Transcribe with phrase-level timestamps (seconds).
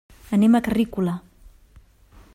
[0.37, 1.13] Anem a Carrícola.